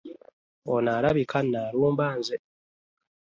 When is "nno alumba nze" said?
1.43-2.35